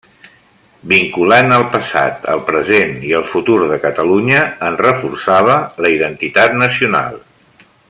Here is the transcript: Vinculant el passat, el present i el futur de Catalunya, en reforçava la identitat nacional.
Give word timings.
Vinculant 0.93 1.51
el 1.57 1.65
passat, 1.73 2.25
el 2.35 2.41
present 2.47 2.95
i 3.09 3.13
el 3.19 3.27
futur 3.33 3.59
de 3.73 3.79
Catalunya, 3.85 4.41
en 4.71 4.81
reforçava 4.87 5.59
la 5.87 5.93
identitat 5.99 6.59
nacional. 6.65 7.23